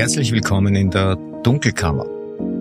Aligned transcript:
Herzlich 0.00 0.32
willkommen 0.32 0.74
in 0.76 0.90
der 0.90 1.16
Dunkelkammer. 1.42 2.06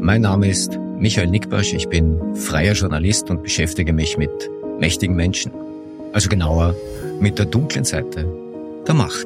Mein 0.02 0.23
Name 0.23 0.49
ist 0.49 0.78
Michael 0.97 1.29
Nickbasch, 1.29 1.71
ich 1.71 1.88
bin 1.88 2.36
freier 2.36 2.73
Journalist 2.73 3.29
und 3.29 3.43
beschäftige 3.43 3.93
mich 3.93 4.18
mit 4.18 4.30
mächtigen 4.77 5.16
Menschen. 5.16 5.54
Also 6.12 6.27
genauer 6.27 6.75
mit 7.21 7.39
der 7.39 7.45
dunklen 7.45 7.86
Seite 7.86 8.27
der 8.86 8.94
Macht. 8.94 9.25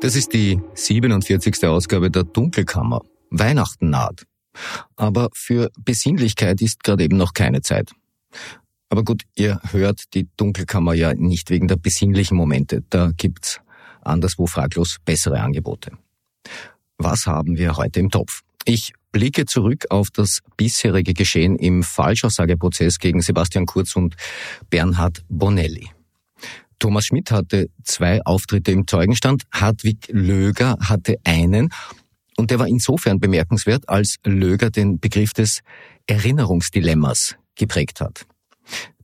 Das 0.00 0.16
ist 0.16 0.32
die 0.32 0.62
47. 0.72 1.66
Ausgabe 1.66 2.10
der 2.10 2.24
Dunkelkammer. 2.24 3.02
Weihnachten 3.28 3.90
naht. 3.90 4.24
Aber 4.96 5.28
für 5.34 5.70
Besinnlichkeit 5.78 6.60
ist 6.62 6.84
gerade 6.84 7.04
eben 7.04 7.16
noch 7.16 7.34
keine 7.34 7.62
Zeit. 7.62 7.92
Aber 8.88 9.02
gut, 9.02 9.22
ihr 9.34 9.60
hört 9.70 10.14
die 10.14 10.28
Dunkelkammer 10.36 10.94
ja 10.94 11.14
nicht 11.14 11.50
wegen 11.50 11.68
der 11.68 11.76
besinnlichen 11.76 12.36
Momente. 12.36 12.82
Da 12.90 13.10
gibt's 13.16 13.60
anderswo 14.02 14.46
fraglos 14.46 14.98
bessere 15.04 15.40
Angebote. 15.40 15.92
Was 16.98 17.26
haben 17.26 17.56
wir 17.56 17.76
heute 17.76 18.00
im 18.00 18.10
Topf? 18.10 18.42
Ich 18.64 18.92
blicke 19.10 19.46
zurück 19.46 19.86
auf 19.90 20.10
das 20.10 20.40
bisherige 20.56 21.14
Geschehen 21.14 21.56
im 21.56 21.82
Falschaussageprozess 21.82 22.98
gegen 22.98 23.20
Sebastian 23.20 23.66
Kurz 23.66 23.96
und 23.96 24.16
Bernhard 24.70 25.24
Bonelli. 25.28 25.90
Thomas 26.78 27.06
Schmidt 27.06 27.30
hatte 27.30 27.68
zwei 27.82 28.20
Auftritte 28.24 28.72
im 28.72 28.86
Zeugenstand, 28.86 29.44
Hartwig 29.52 30.08
Löger 30.10 30.76
hatte 30.80 31.16
einen 31.24 31.70
und 32.36 32.50
der 32.50 32.58
war 32.58 32.68
insofern 32.68 33.20
bemerkenswert, 33.20 33.88
als 33.88 34.16
Löger 34.24 34.70
den 34.70 34.98
Begriff 34.98 35.32
des 35.32 35.60
Erinnerungsdilemmas 36.06 37.36
geprägt 37.54 38.00
hat. 38.00 38.26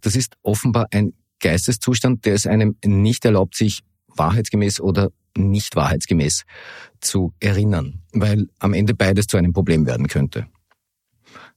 Das 0.01 0.17
ist 0.17 0.37
offenbar 0.43 0.87
ein 0.91 1.13
Geisteszustand, 1.41 2.25
der 2.27 2.35
es 2.35 2.47
einem 2.47 2.77
nicht 2.85 3.25
erlaubt, 3.25 3.55
sich 3.55 3.81
wahrheitsgemäß 4.09 4.81
oder 4.81 5.11
nicht 5.37 5.77
wahrheitsgemäß 5.77 6.45
zu 7.01 7.33
erinnern, 7.41 8.03
weil 8.13 8.49
am 8.59 8.75
Ende 8.75 8.95
beides 8.95 9.27
zu 9.27 9.37
einem 9.37 9.53
Problem 9.53 9.87
werden 9.87 10.09
könnte. 10.09 10.47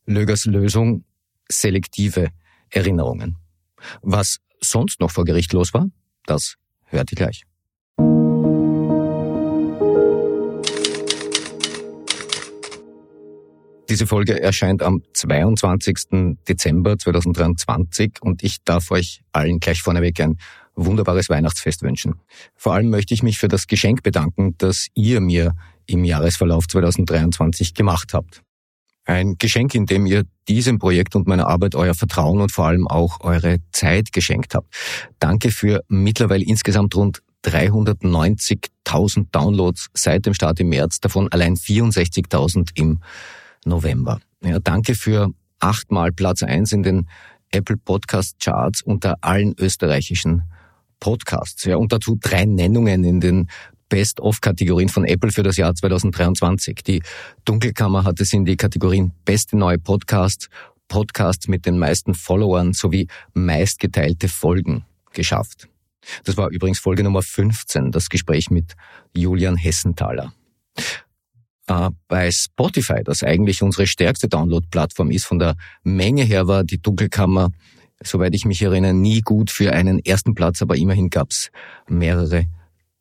Lögers 0.05 0.45
Lösung 0.45 1.05
selektive 1.49 2.29
Erinnerungen. 2.69 3.37
Was 4.01 4.37
sonst 4.61 4.99
noch 4.99 5.11
vor 5.11 5.25
Gericht 5.25 5.53
los 5.53 5.73
war, 5.73 5.87
das 6.25 6.55
hört 6.85 7.11
ihr 7.11 7.15
gleich. 7.15 7.43
Diese 13.93 14.07
Folge 14.07 14.41
erscheint 14.41 14.81
am 14.81 15.03
22. 15.13 16.35
Dezember 16.49 16.97
2023 16.97 18.23
und 18.23 18.41
ich 18.41 18.63
darf 18.65 18.89
euch 18.89 19.21
allen 19.31 19.59
gleich 19.59 19.83
vorneweg 19.83 20.19
ein 20.19 20.39
wunderbares 20.73 21.29
Weihnachtsfest 21.29 21.83
wünschen. 21.83 22.15
Vor 22.55 22.73
allem 22.73 22.89
möchte 22.89 23.13
ich 23.13 23.21
mich 23.21 23.37
für 23.37 23.49
das 23.49 23.67
Geschenk 23.67 24.01
bedanken, 24.01 24.55
das 24.57 24.87
ihr 24.95 25.21
mir 25.21 25.53
im 25.85 26.05
Jahresverlauf 26.05 26.67
2023 26.67 27.75
gemacht 27.75 28.15
habt. 28.15 28.41
Ein 29.05 29.35
Geschenk, 29.37 29.75
in 29.75 29.85
dem 29.85 30.07
ihr 30.07 30.23
diesem 30.47 30.79
Projekt 30.79 31.15
und 31.15 31.27
meiner 31.27 31.45
Arbeit 31.45 31.75
euer 31.75 31.93
Vertrauen 31.93 32.41
und 32.41 32.51
vor 32.51 32.65
allem 32.65 32.87
auch 32.87 33.21
eure 33.21 33.57
Zeit 33.73 34.11
geschenkt 34.11 34.55
habt. 34.55 34.73
Danke 35.19 35.51
für 35.51 35.83
mittlerweile 35.87 36.43
insgesamt 36.43 36.95
rund 36.95 37.21
390.000 37.45 39.27
Downloads 39.31 39.89
seit 39.93 40.25
dem 40.25 40.33
Start 40.33 40.59
im 40.59 40.69
März, 40.69 40.99
davon 40.99 41.31
allein 41.31 41.57
64.000 41.57 42.71
im 42.73 42.97
November. 43.65 44.19
Ja, 44.43 44.59
danke 44.59 44.95
für 44.95 45.29
achtmal 45.59 46.11
Platz 46.11 46.43
eins 46.43 46.71
in 46.71 46.83
den 46.83 47.07
Apple 47.51 47.77
Podcast 47.77 48.39
Charts 48.39 48.81
unter 48.81 49.15
allen 49.21 49.53
österreichischen 49.57 50.43
Podcasts. 50.99 51.65
Ja, 51.65 51.77
und 51.77 51.91
dazu 51.91 52.17
drei 52.19 52.45
Nennungen 52.45 53.03
in 53.03 53.19
den 53.19 53.49
Best-of-Kategorien 53.89 54.89
von 54.89 55.05
Apple 55.05 55.31
für 55.31 55.43
das 55.43 55.57
Jahr 55.57 55.75
2023. 55.75 56.75
Die 56.83 57.03
Dunkelkammer 57.45 58.03
hat 58.03 58.19
es 58.19 58.33
in 58.33 58.45
die 58.45 58.57
Kategorien 58.57 59.11
Beste 59.23 59.55
neue 59.55 59.77
Podcasts, 59.77 60.49
Podcasts 60.87 61.47
mit 61.47 61.65
den 61.65 61.77
meisten 61.77 62.13
Followern 62.13 62.73
sowie 62.73 63.07
meistgeteilte 63.33 64.29
Folgen 64.29 64.85
geschafft. 65.11 65.69
Das 66.23 66.37
war 66.37 66.49
übrigens 66.49 66.79
Folge 66.79 67.03
Nummer 67.03 67.21
15, 67.21 67.91
das 67.91 68.09
Gespräch 68.09 68.49
mit 68.49 68.73
Julian 69.13 69.55
Hessenthaler. 69.55 70.33
Äh, 71.67 71.89
bei 72.07 72.29
Spotify, 72.31 73.03
das 73.03 73.23
eigentlich 73.23 73.61
unsere 73.61 73.87
stärkste 73.87 74.27
Download-Plattform 74.27 75.11
ist, 75.11 75.25
von 75.25 75.39
der 75.39 75.55
Menge 75.83 76.23
her 76.23 76.47
war 76.47 76.63
die 76.63 76.81
Dunkelkammer, 76.81 77.51
soweit 78.03 78.35
ich 78.35 78.45
mich 78.45 78.61
erinnere, 78.61 78.93
nie 78.93 79.21
gut 79.21 79.49
für 79.49 79.71
einen 79.71 79.99
ersten 79.99 80.35
Platz, 80.35 80.61
aber 80.61 80.75
immerhin 80.75 81.09
gab's 81.09 81.51
mehrere 81.87 82.47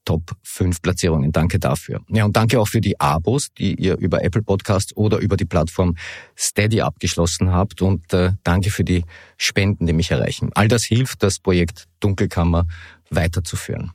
Top 0.04 0.32
5 0.42 0.82
Platzierungen. 0.82 1.30
Danke 1.30 1.58
dafür. 1.58 2.00
Ja, 2.08 2.24
und 2.24 2.36
danke 2.36 2.60
auch 2.60 2.68
für 2.68 2.80
die 2.80 2.98
Abos, 2.98 3.48
die 3.56 3.74
ihr 3.74 3.96
über 3.98 4.24
Apple 4.24 4.42
Podcasts 4.42 4.96
oder 4.96 5.18
über 5.18 5.36
die 5.36 5.44
Plattform 5.44 5.96
Steady 6.36 6.80
abgeschlossen 6.80 7.52
habt 7.52 7.82
und 7.82 8.12
äh, 8.12 8.32
danke 8.42 8.70
für 8.70 8.84
die 8.84 9.04
Spenden, 9.36 9.86
die 9.86 9.92
mich 9.92 10.10
erreichen. 10.10 10.50
All 10.54 10.68
das 10.68 10.84
hilft, 10.84 11.22
das 11.22 11.38
Projekt 11.38 11.86
Dunkelkammer 12.00 12.66
weiterzuführen. 13.10 13.92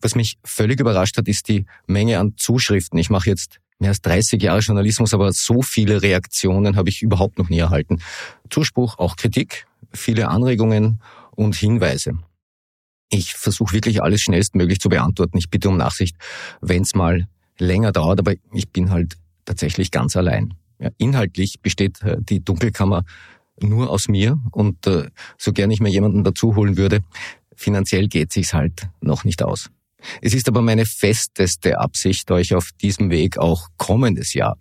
Was 0.00 0.14
mich 0.14 0.36
völlig 0.44 0.80
überrascht 0.80 1.16
hat, 1.16 1.28
ist 1.28 1.48
die 1.48 1.64
Menge 1.86 2.18
an 2.18 2.34
Zuschriften. 2.36 2.98
Ich 2.98 3.08
mache 3.08 3.30
jetzt 3.30 3.60
mehr 3.80 3.90
als 3.90 4.00
30 4.02 4.42
Jahre 4.42 4.60
Journalismus, 4.60 5.14
aber 5.14 5.32
so 5.32 5.62
viele 5.62 6.02
Reaktionen 6.02 6.76
habe 6.76 6.88
ich 6.88 7.02
überhaupt 7.02 7.38
noch 7.38 7.48
nie 7.48 7.58
erhalten. 7.58 8.00
Zuspruch, 8.50 8.98
auch 8.98 9.16
Kritik, 9.16 9.66
viele 9.92 10.28
Anregungen 10.28 11.00
und 11.32 11.54
Hinweise. 11.54 12.12
Ich 13.08 13.34
versuche 13.34 13.72
wirklich 13.74 14.02
alles 14.02 14.20
schnellstmöglich 14.20 14.80
zu 14.80 14.88
beantworten. 14.88 15.38
Ich 15.38 15.50
bitte 15.50 15.68
um 15.68 15.76
Nachsicht, 15.76 16.16
wenn 16.60 16.82
es 16.82 16.94
mal 16.94 17.26
länger 17.58 17.92
dauert, 17.92 18.20
aber 18.20 18.34
ich 18.52 18.70
bin 18.70 18.90
halt 18.90 19.16
tatsächlich 19.44 19.90
ganz 19.90 20.16
allein. 20.16 20.54
Ja, 20.78 20.90
inhaltlich 20.96 21.60
besteht 21.60 22.02
äh, 22.02 22.16
die 22.20 22.42
Dunkelkammer 22.42 23.04
nur 23.60 23.90
aus 23.90 24.08
mir 24.08 24.38
und 24.52 24.86
äh, 24.86 25.10
so 25.36 25.52
gern 25.52 25.70
ich 25.70 25.80
mir 25.80 25.90
jemanden 25.90 26.24
dazu 26.24 26.56
holen 26.56 26.76
würde, 26.76 27.00
finanziell 27.54 28.08
geht 28.08 28.32
sich's 28.32 28.54
halt 28.54 28.88
noch 29.00 29.24
nicht 29.24 29.42
aus. 29.42 29.70
Es 30.20 30.34
ist 30.34 30.48
aber 30.48 30.62
meine 30.62 30.86
festeste 30.86 31.78
Absicht, 31.78 32.30
euch 32.30 32.54
auf 32.54 32.70
diesem 32.80 33.10
Weg 33.10 33.38
auch 33.38 33.68
kommendes 33.76 34.34
Jahr 34.34 34.56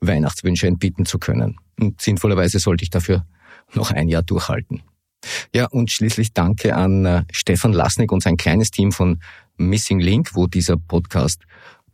Weihnachtswünsche 0.00 0.66
entbieten 0.66 1.06
zu 1.06 1.18
können. 1.18 1.56
Und 1.78 2.00
sinnvollerweise 2.00 2.58
sollte 2.58 2.84
ich 2.84 2.90
dafür 2.90 3.26
noch 3.74 3.90
ein 3.90 4.08
Jahr 4.08 4.22
durchhalten. 4.22 4.82
Ja, 5.54 5.66
und 5.66 5.90
schließlich 5.90 6.32
danke 6.32 6.74
an 6.74 7.04
äh, 7.04 7.24
Stefan 7.30 7.72
Lasnik 7.72 8.10
und 8.10 8.22
sein 8.22 8.36
kleines 8.36 8.70
Team 8.70 8.90
von 8.90 9.20
Missing 9.56 10.00
Link, 10.00 10.34
wo 10.34 10.46
dieser 10.46 10.76
Podcast 10.76 11.44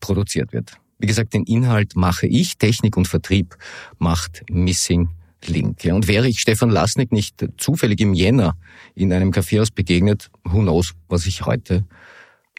produziert 0.01 0.53
wird. 0.53 0.79
Wie 0.99 1.07
gesagt, 1.07 1.35
den 1.35 1.45
Inhalt 1.45 1.95
mache 1.95 2.27
ich, 2.27 2.59
Technik 2.59 2.97
und 2.97 3.07
Vertrieb 3.07 3.57
macht 3.99 4.43
Missing 4.51 5.11
Link. 5.47 5.85
Ja, 5.85 5.95
und 5.95 6.09
wäre 6.09 6.27
ich 6.27 6.41
Stefan 6.41 6.71
Lasnik 6.71 7.13
nicht 7.13 7.47
zufällig 7.59 8.01
im 8.01 8.15
Jänner 8.15 8.57
in 8.95 9.13
einem 9.13 9.31
Kaffeehaus 9.31 9.71
begegnet, 9.71 10.31
who 10.45 10.61
knows, 10.61 10.95
was 11.09 11.27
ich 11.27 11.47
heute 11.47 11.85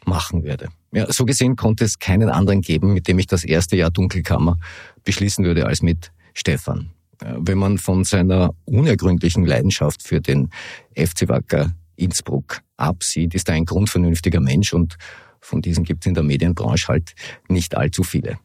machen 0.04 0.44
werde. 0.44 0.68
Ja, 0.92 1.10
so 1.12 1.24
gesehen 1.24 1.56
konnte 1.56 1.84
es 1.84 1.98
keinen 1.98 2.28
anderen 2.28 2.62
geben, 2.62 2.92
mit 2.92 3.06
dem 3.08 3.18
ich 3.18 3.26
das 3.26 3.44
erste 3.44 3.76
Jahr 3.76 3.90
Dunkelkammer 3.90 4.58
beschließen 5.04 5.44
würde, 5.44 5.66
als 5.66 5.82
mit 5.82 6.12
Stefan. 6.34 6.90
Wenn 7.20 7.58
man 7.58 7.78
von 7.78 8.04
seiner 8.04 8.54
unergründlichen 8.64 9.44
Leidenschaft 9.44 10.02
für 10.02 10.20
den 10.20 10.50
FC 10.96 11.28
Wacker 11.28 11.72
Innsbruck 11.96 12.62
absieht, 12.76 13.34
ist 13.34 13.48
er 13.48 13.54
ein 13.54 13.66
grundvernünftiger 13.66 14.40
Mensch 14.40 14.72
und 14.72 14.96
von 15.40 15.60
diesen 15.60 15.84
gibt 15.84 16.04
es 16.04 16.08
in 16.08 16.14
der 16.14 16.22
Medienbranche 16.22 16.88
halt 16.88 17.14
nicht 17.48 17.76
allzu 17.76 18.02
viele. 18.02 18.38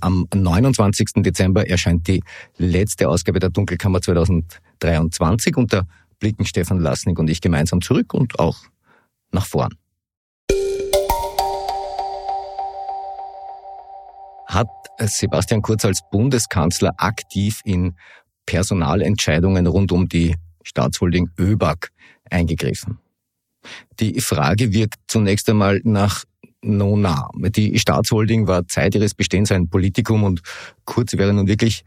Am 0.00 0.28
29. 0.34 1.22
Dezember 1.22 1.68
erscheint 1.68 2.06
die 2.06 2.22
letzte 2.56 3.08
Ausgabe 3.08 3.40
der 3.40 3.50
Dunkelkammer 3.50 4.00
2023 4.00 5.56
und 5.56 5.72
da 5.72 5.86
blicken 6.20 6.44
Stefan 6.44 6.78
Lasnik 6.78 7.18
und 7.18 7.28
ich 7.28 7.40
gemeinsam 7.40 7.82
zurück 7.82 8.14
und 8.14 8.38
auch 8.38 8.58
nach 9.32 9.46
vorn. 9.46 9.74
Hat 14.52 14.68
Sebastian 14.98 15.62
Kurz 15.62 15.84
als 15.84 16.00
Bundeskanzler 16.10 16.92
aktiv 16.96 17.60
in 17.64 17.94
Personalentscheidungen 18.46 19.66
rund 19.66 19.92
um 19.92 20.08
die 20.08 20.36
Staatsholding 20.62 21.30
ÖBAG 21.38 21.88
eingegriffen. 22.30 22.98
Die 24.00 24.20
Frage 24.20 24.72
wirkt 24.72 24.98
zunächst 25.06 25.48
einmal 25.48 25.80
nach 25.84 26.24
Nona. 26.62 27.28
Die 27.34 27.78
Staatsholding 27.78 28.46
war 28.46 28.66
Zeit 28.68 28.94
ihres 28.94 29.14
Bestehens 29.14 29.50
ein 29.52 29.68
Politikum 29.68 30.24
und 30.24 30.42
Kurz 30.84 31.12
wäre 31.14 31.32
nun 31.32 31.46
wirklich 31.46 31.84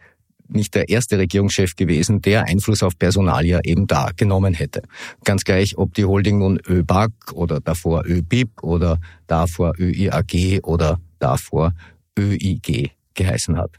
nicht 0.47 0.75
der 0.75 0.89
erste 0.89 1.17
Regierungschef 1.17 1.75
gewesen, 1.75 2.21
der 2.21 2.45
Einfluss 2.45 2.83
auf 2.83 2.97
Personalia 2.99 3.61
eben 3.63 3.87
da 3.87 4.11
genommen 4.15 4.53
hätte. 4.53 4.83
Ganz 5.23 5.43
gleich, 5.43 5.77
ob 5.77 5.93
die 5.95 6.05
Holding 6.05 6.39
nun 6.39 6.59
ÖBAG 6.67 7.11
oder 7.33 7.59
davor 7.61 8.05
ÖBIP 8.05 8.61
oder 8.61 8.99
davor 9.27 9.73
ÖIAG 9.79 10.59
oder 10.63 10.99
davor 11.19 11.73
ÖIG 12.17 12.91
geheißen 13.13 13.57
hat. 13.57 13.71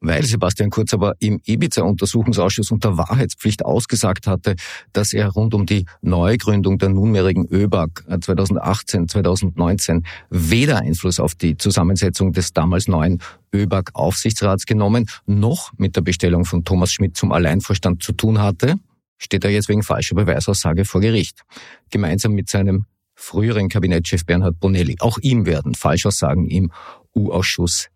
Weil 0.00 0.24
Sebastian 0.24 0.70
Kurz 0.70 0.92
aber 0.92 1.14
im 1.20 1.40
Ibiza-Untersuchungsausschuss 1.44 2.70
unter 2.70 2.98
Wahrheitspflicht 2.98 3.64
ausgesagt 3.64 4.26
hatte, 4.26 4.54
dass 4.92 5.14
er 5.14 5.30
rund 5.30 5.54
um 5.54 5.64
die 5.64 5.86
Neugründung 6.02 6.78
der 6.78 6.90
nunmehrigen 6.90 7.46
ÖBAG 7.46 8.04
2018, 8.20 9.08
2019 9.08 10.04
weder 10.28 10.78
Einfluss 10.80 11.18
auf 11.18 11.34
die 11.34 11.56
Zusammensetzung 11.56 12.32
des 12.32 12.52
damals 12.52 12.88
neuen 12.88 13.22
ÖBAG-Aufsichtsrats 13.54 14.66
genommen, 14.66 15.08
noch 15.24 15.72
mit 15.78 15.96
der 15.96 16.02
Bestellung 16.02 16.44
von 16.44 16.64
Thomas 16.64 16.92
Schmidt 16.92 17.16
zum 17.16 17.32
Alleinvorstand 17.32 18.02
zu 18.02 18.12
tun 18.12 18.38
hatte, 18.38 18.74
steht 19.16 19.44
er 19.44 19.50
jetzt 19.50 19.70
wegen 19.70 19.82
falscher 19.82 20.14
Beweisaussage 20.14 20.84
vor 20.84 21.00
Gericht. 21.00 21.42
Gemeinsam 21.90 22.32
mit 22.32 22.50
seinem 22.50 22.84
früheren 23.14 23.70
Kabinettschef 23.70 24.26
Bernhard 24.26 24.60
Bonelli. 24.60 24.96
Auch 25.00 25.16
ihm 25.18 25.46
werden 25.46 25.74
Falschaussagen 25.74 26.48
im 26.48 26.70
U-Ausschuss 27.16 27.88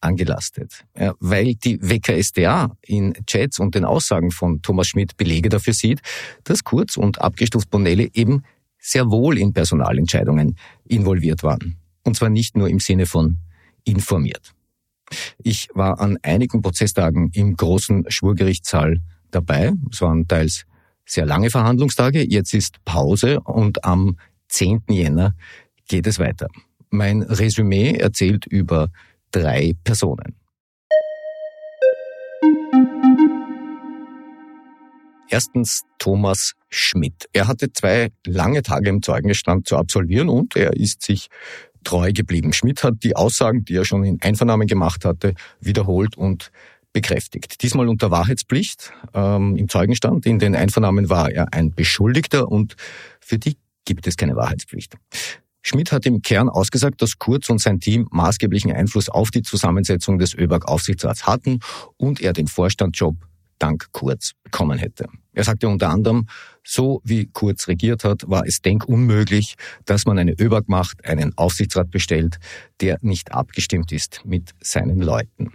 angelastet, 0.00 0.84
ja, 0.96 1.14
weil 1.18 1.54
die 1.56 1.80
WKSDA 1.82 2.76
in 2.82 3.14
Chats 3.26 3.58
und 3.58 3.74
den 3.74 3.84
Aussagen 3.84 4.30
von 4.30 4.62
Thomas 4.62 4.88
Schmidt 4.88 5.16
Belege 5.16 5.48
dafür 5.48 5.74
sieht, 5.74 6.00
dass 6.44 6.64
Kurz 6.64 6.96
und 6.96 7.20
abgestuft 7.20 7.70
Bonelli 7.70 8.10
eben 8.14 8.44
sehr 8.78 9.10
wohl 9.10 9.38
in 9.38 9.52
Personalentscheidungen 9.52 10.56
involviert 10.86 11.42
waren. 11.42 11.78
Und 12.04 12.16
zwar 12.16 12.30
nicht 12.30 12.56
nur 12.56 12.68
im 12.68 12.78
Sinne 12.78 13.06
von 13.06 13.38
informiert. 13.84 14.54
Ich 15.42 15.68
war 15.74 16.00
an 16.00 16.18
einigen 16.22 16.62
Prozesstagen 16.62 17.30
im 17.32 17.56
großen 17.56 18.04
Schwurgerichtssaal 18.08 19.00
dabei. 19.30 19.72
Es 19.90 20.00
waren 20.00 20.28
teils 20.28 20.64
sehr 21.04 21.26
lange 21.26 21.50
Verhandlungstage. 21.50 22.22
Jetzt 22.22 22.54
ist 22.54 22.84
Pause 22.84 23.40
und 23.40 23.84
am 23.84 24.18
10. 24.48 24.82
Jänner 24.88 25.34
geht 25.88 26.06
es 26.06 26.18
weiter. 26.18 26.48
Mein 26.90 27.22
Resümee 27.22 27.92
erzählt 27.92 28.46
über 28.46 28.88
drei 29.30 29.72
Personen. 29.84 30.34
Erstens 35.30 35.82
Thomas 35.98 36.54
Schmidt. 36.70 37.26
Er 37.32 37.48
hatte 37.48 37.70
zwei 37.72 38.10
lange 38.26 38.62
Tage 38.62 38.88
im 38.88 39.02
Zeugenstand 39.02 39.68
zu 39.68 39.76
absolvieren 39.76 40.28
und 40.30 40.56
er 40.56 40.74
ist 40.74 41.02
sich 41.02 41.28
treu 41.84 42.12
geblieben. 42.12 42.52
Schmidt 42.52 42.82
hat 42.82 43.02
die 43.02 43.14
Aussagen, 43.14 43.64
die 43.64 43.76
er 43.76 43.84
schon 43.84 44.04
in 44.04 44.20
Einvernahmen 44.22 44.66
gemacht 44.66 45.04
hatte, 45.04 45.34
wiederholt 45.60 46.16
und 46.16 46.50
bekräftigt. 46.92 47.62
Diesmal 47.62 47.88
unter 47.88 48.10
Wahrheitspflicht 48.10 48.92
ähm, 49.14 49.56
im 49.56 49.68
Zeugenstand. 49.68 50.24
In 50.26 50.38
den 50.38 50.56
Einvernahmen 50.56 51.10
war 51.10 51.30
er 51.30 51.52
ein 51.52 51.74
Beschuldigter 51.74 52.48
und 52.50 52.76
für 53.20 53.38
die 53.38 53.56
gibt 53.84 54.06
es 54.06 54.16
keine 54.16 54.36
Wahrheitspflicht. 54.36 54.96
Schmidt 55.62 55.92
hat 55.92 56.06
im 56.06 56.22
Kern 56.22 56.48
ausgesagt, 56.48 57.02
dass 57.02 57.18
Kurz 57.18 57.50
und 57.50 57.60
sein 57.60 57.80
Team 57.80 58.08
maßgeblichen 58.10 58.72
Einfluss 58.72 59.08
auf 59.08 59.30
die 59.30 59.42
Zusammensetzung 59.42 60.18
des 60.18 60.34
ÖBAG-Aufsichtsrats 60.34 61.26
hatten 61.26 61.60
und 61.96 62.20
er 62.20 62.32
den 62.32 62.46
Vorstandjob 62.46 63.16
dank 63.58 63.88
Kurz 63.92 64.32
bekommen 64.42 64.78
hätte. 64.78 65.08
Er 65.32 65.44
sagte 65.44 65.68
unter 65.68 65.90
anderem, 65.90 66.26
so 66.64 67.00
wie 67.04 67.26
Kurz 67.26 67.68
regiert 67.68 68.04
hat, 68.04 68.28
war 68.28 68.44
es 68.46 68.60
denkunmöglich, 68.60 69.56
dass 69.84 70.06
man 70.06 70.18
eine 70.18 70.32
ÖBAG 70.32 70.68
macht, 70.68 71.04
einen 71.04 71.36
Aufsichtsrat 71.36 71.90
bestellt, 71.90 72.38
der 72.80 72.98
nicht 73.02 73.32
abgestimmt 73.32 73.92
ist 73.92 74.22
mit 74.24 74.54
seinen 74.60 75.00
Leuten. 75.00 75.52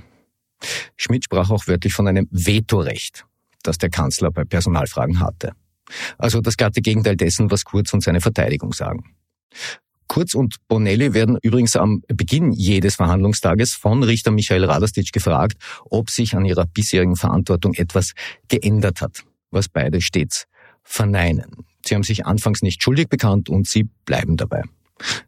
Schmidt 0.96 1.26
sprach 1.26 1.50
auch 1.50 1.68
wörtlich 1.68 1.94
von 1.94 2.08
einem 2.08 2.28
Vetorecht, 2.32 3.26
das 3.64 3.78
der 3.78 3.90
Kanzler 3.90 4.32
bei 4.32 4.46
Personalfragen 4.46 5.20
hatte. 5.20 5.54
Also 6.18 6.42
das 6.42 6.58
glatte 6.58 6.82
Gegenteil 6.82 7.18
dessen, 7.18 7.52
was 7.52 7.64
Kurz 7.64 7.94
und 7.94 8.02
seine 8.02 8.22
Verteidigung 8.22 8.74
sagen. 8.74 9.16
Kurz 10.14 10.36
und 10.36 10.58
Bonelli 10.68 11.16
werden 11.16 11.40
übrigens 11.42 11.76
am 11.76 12.04
Beginn 12.08 12.52
jedes 12.52 12.98
Verhandlungstages 12.98 13.74
von 13.74 14.04
Richter 14.04 14.30
Michael 14.30 14.64
Radastitsch 14.64 15.12
gefragt, 15.12 15.58
ob 15.90 16.12
sich 16.12 16.36
an 16.36 16.46
ihrer 16.46 16.68
bisherigen 16.68 17.16
Verantwortung 17.16 17.74
etwas 17.74 18.14
geändert 18.48 19.02
hat, 19.02 19.24
was 19.50 19.70
beide 19.70 20.02
stets 20.02 20.46
verneinen. 20.84 21.66
Sie 21.84 21.96
haben 21.96 22.04
sich 22.04 22.28
anfangs 22.28 22.62
nicht 22.62 22.84
schuldig 22.84 23.10
bekannt 23.10 23.50
und 23.50 23.68
sie 23.68 23.90
bleiben 24.06 24.38
dabei. 24.38 24.62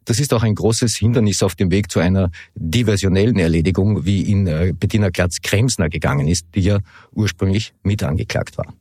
Das 0.05 0.19
ist 0.19 0.31
auch 0.35 0.43
ein 0.43 0.53
großes 0.53 0.95
Hindernis 0.95 1.41
auf 1.41 1.55
dem 1.55 1.71
Weg 1.71 1.89
zu 1.89 1.99
einer 1.99 2.29
diversionellen 2.53 3.39
Erledigung, 3.39 4.05
wie 4.05 4.21
in 4.21 4.45
äh, 4.45 4.71
Bettina 4.79 5.09
Glatz-Kremsner 5.09 5.89
gegangen 5.89 6.27
ist, 6.27 6.45
die 6.53 6.61
ja 6.61 6.77
ursprünglich 7.11 7.73
mit 7.81 8.03
angeklagt 8.03 8.59
war. 8.59 8.71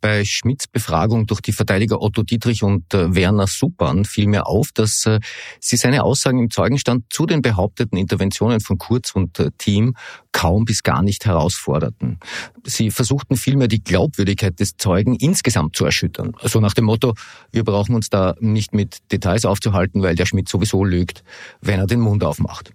Bei 0.00 0.24
Schmidts 0.24 0.66
Befragung 0.66 1.26
durch 1.26 1.40
die 1.40 1.52
Verteidiger 1.52 2.00
Otto 2.00 2.22
Dietrich 2.22 2.62
und 2.62 2.92
äh, 2.94 3.14
Werner 3.14 3.46
Suppan 3.46 4.04
fiel 4.04 4.26
mir 4.26 4.46
auf, 4.46 4.70
dass 4.72 5.06
äh, 5.06 5.20
sie 5.60 5.76
seine 5.76 6.04
Aussagen 6.04 6.38
im 6.38 6.50
Zeugenstand 6.50 7.04
zu 7.10 7.26
den 7.26 7.42
behaupteten 7.42 7.98
Interventionen 7.98 8.60
von 8.60 8.78
Kurz 8.78 9.12
und 9.14 9.38
äh, 9.38 9.50
Team 9.58 9.94
kaum 10.32 10.64
bis 10.64 10.82
gar 10.82 11.02
nicht 11.02 11.24
herausforderten. 11.24 12.18
Sie 12.64 12.90
versuchten 12.90 13.36
vielmehr 13.36 13.68
die 13.68 13.82
Glaubwürdigkeit 13.82 14.60
des 14.60 14.76
Zeugen 14.76 15.14
insgesamt 15.14 15.76
zu 15.76 15.84
erschüttern. 15.84 16.32
So 16.34 16.42
also 16.42 16.60
nach 16.60 16.74
dem 16.74 16.84
Motto, 16.84 17.14
wir 17.52 17.64
brauchen 17.64 17.94
uns 17.94 18.10
da 18.10 18.34
nicht 18.40 18.74
mit 18.74 18.98
Details 19.12 19.44
aufzuhalten, 19.44 20.02
weil 20.02 20.14
der 20.14 20.26
Schmidt 20.26 20.48
sowieso 20.48 20.84
lügt, 20.84 21.24
wenn 21.60 21.80
er 21.80 21.86
den 21.86 22.00
Mund 22.00 22.22
aufmacht. 22.22 22.72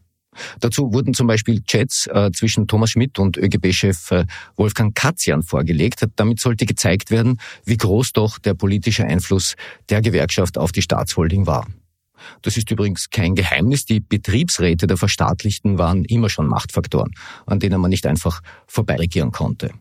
Dazu 0.59 0.93
wurden 0.93 1.13
zum 1.13 1.27
Beispiel 1.27 1.61
Chats 1.61 2.07
äh, 2.07 2.31
zwischen 2.31 2.67
Thomas 2.67 2.91
Schmidt 2.91 3.19
und 3.19 3.37
ÖGB-Chef 3.37 4.11
äh, 4.11 4.25
Wolfgang 4.55 4.95
Katzian 4.95 5.43
vorgelegt. 5.43 6.05
Damit 6.15 6.39
sollte 6.39 6.65
gezeigt 6.65 7.11
werden, 7.11 7.39
wie 7.65 7.77
groß 7.77 8.13
doch 8.13 8.39
der 8.39 8.53
politische 8.53 9.05
Einfluss 9.05 9.55
der 9.89 10.01
Gewerkschaft 10.01 10.57
auf 10.57 10.71
die 10.71 10.81
Staatsholding 10.81 11.47
war. 11.47 11.67
Das 12.41 12.55
ist 12.55 12.69
übrigens 12.71 13.09
kein 13.09 13.35
Geheimnis. 13.35 13.85
Die 13.85 13.99
Betriebsräte 13.99 14.87
der 14.87 14.97
Verstaatlichten 14.97 15.77
waren 15.77 16.05
immer 16.05 16.29
schon 16.29 16.47
Machtfaktoren, 16.47 17.11
an 17.45 17.59
denen 17.59 17.81
man 17.81 17.89
nicht 17.89 18.05
einfach 18.05 18.41
vorbeiregieren 18.67 19.31
konnte. 19.31 19.71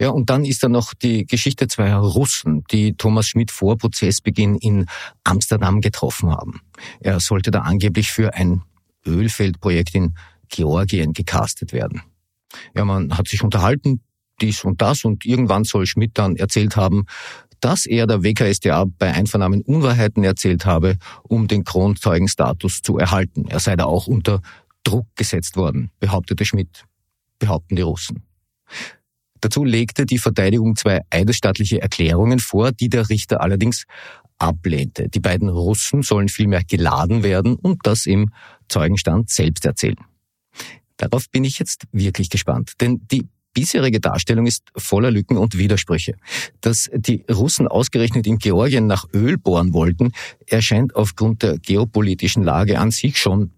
Ja, 0.00 0.08
und 0.08 0.30
dann 0.30 0.44
ist 0.44 0.64
da 0.64 0.68
noch 0.68 0.94
die 0.94 1.26
Geschichte 1.26 1.68
zweier 1.68 1.98
Russen, 1.98 2.64
die 2.72 2.94
Thomas 2.94 3.28
Schmidt 3.28 3.52
vor 3.52 3.78
Prozessbeginn 3.78 4.56
in 4.56 4.86
Amsterdam 5.22 5.80
getroffen 5.80 6.30
haben. 6.30 6.60
Er 6.98 7.20
sollte 7.20 7.52
da 7.52 7.60
angeblich 7.60 8.10
für 8.10 8.34
ein 8.34 8.62
Ölfeldprojekt 9.06 9.94
in 9.94 10.14
Georgien 10.48 11.12
gecastet 11.12 11.72
werden. 11.72 12.02
Ja, 12.74 12.84
man 12.84 13.16
hat 13.16 13.28
sich 13.28 13.42
unterhalten, 13.42 14.00
dies 14.40 14.64
und 14.64 14.80
das, 14.82 15.04
und 15.04 15.24
irgendwann 15.24 15.64
soll 15.64 15.86
Schmidt 15.86 16.12
dann 16.14 16.36
erzählt 16.36 16.76
haben, 16.76 17.06
dass 17.60 17.86
er 17.86 18.06
der 18.06 18.22
WKSDA 18.22 18.86
bei 18.98 19.12
Einvernahmen 19.12 19.62
Unwahrheiten 19.62 20.24
erzählt 20.24 20.64
habe, 20.64 20.96
um 21.22 21.46
den 21.46 21.64
Kronzeugenstatus 21.64 22.82
zu 22.82 22.98
erhalten. 22.98 23.46
Er 23.48 23.60
sei 23.60 23.76
da 23.76 23.84
auch 23.84 24.06
unter 24.06 24.40
Druck 24.82 25.06
gesetzt 25.14 25.56
worden, 25.56 25.90
behauptete 26.00 26.44
Schmidt, 26.44 26.84
behaupten 27.38 27.76
die 27.76 27.82
Russen. 27.82 28.22
Dazu 29.42 29.64
legte 29.64 30.06
die 30.06 30.18
Verteidigung 30.18 30.76
zwei 30.76 31.00
eidesstattliche 31.10 31.80
Erklärungen 31.80 32.38
vor, 32.38 32.72
die 32.72 32.88
der 32.88 33.08
Richter 33.08 33.40
allerdings 33.40 33.84
ablehnte. 34.40 35.08
Die 35.08 35.20
beiden 35.20 35.48
Russen 35.48 36.02
sollen 36.02 36.28
vielmehr 36.28 36.64
geladen 36.64 37.22
werden 37.22 37.54
und 37.54 37.80
das 37.84 38.06
im 38.06 38.32
Zeugenstand 38.68 39.30
selbst 39.30 39.64
erzählen. 39.64 39.98
Darauf 40.96 41.30
bin 41.30 41.44
ich 41.44 41.58
jetzt 41.58 41.84
wirklich 41.92 42.30
gespannt, 42.30 42.72
denn 42.80 43.00
die 43.10 43.26
bisherige 43.54 44.00
Darstellung 44.00 44.46
ist 44.46 44.70
voller 44.76 45.10
Lücken 45.10 45.36
und 45.36 45.56
Widersprüche. 45.56 46.14
Dass 46.60 46.90
die 46.92 47.24
Russen 47.30 47.68
ausgerechnet 47.68 48.26
in 48.26 48.38
Georgien 48.38 48.86
nach 48.86 49.06
Öl 49.12 49.38
bohren 49.38 49.72
wollten, 49.72 50.12
erscheint 50.46 50.94
aufgrund 50.94 51.42
der 51.42 51.58
geopolitischen 51.58 52.42
Lage 52.42 52.78
an 52.78 52.90
sich 52.90 53.18
schon, 53.18 53.52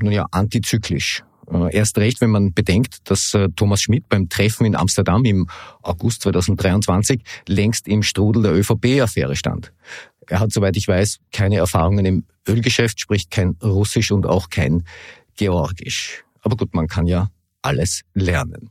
nun 0.00 0.12
ja, 0.12 0.26
antizyklisch. 0.30 1.24
Äh, 1.50 1.74
erst 1.74 1.98
recht, 1.98 2.20
wenn 2.20 2.30
man 2.30 2.52
bedenkt, 2.52 3.08
dass 3.10 3.34
äh, 3.34 3.48
Thomas 3.56 3.82
Schmidt 3.82 4.08
beim 4.08 4.28
Treffen 4.28 4.66
in 4.66 4.76
Amsterdam 4.76 5.24
im 5.24 5.48
August 5.82 6.22
2023 6.22 7.22
längst 7.48 7.88
im 7.88 8.02
Strudel 8.02 8.42
der 8.42 8.54
ÖVP-Affäre 8.54 9.36
stand. 9.36 9.72
Er 10.26 10.40
hat, 10.40 10.52
soweit 10.52 10.76
ich 10.76 10.88
weiß, 10.88 11.18
keine 11.32 11.56
Erfahrungen 11.56 12.04
im 12.04 12.24
Ölgeschäft, 12.48 13.00
spricht 13.00 13.30
kein 13.30 13.56
Russisch 13.62 14.10
und 14.10 14.26
auch 14.26 14.48
kein 14.48 14.84
Georgisch. 15.36 16.24
Aber 16.40 16.56
gut, 16.56 16.74
man 16.74 16.86
kann 16.86 17.06
ja 17.06 17.28
alles 17.62 18.02
lernen. 18.14 18.70